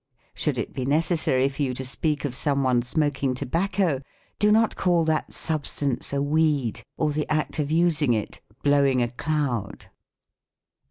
Should 0.33 0.57
it 0.57 0.73
be 0.73 0.83
necessary 0.83 1.47
for 1.47 1.61
you 1.61 1.75
to 1.75 1.85
speak 1.85 2.25
of 2.25 2.33
some 2.33 2.63
one 2.63 2.81
smoking 2.81 3.35
tobacco, 3.35 4.01
do 4.39 4.51
not 4.51 4.75
call 4.75 5.03
that 5.03 5.31
substance 5.31 6.11
a 6.11 6.23
weed, 6.23 6.81
or 6.97 7.11
the 7.11 7.29
act 7.31 7.59
of 7.59 7.69
using 7.69 8.13
it" 8.15 8.41
blowing 8.63 9.03
a 9.03 9.09
cloud." 9.11 9.89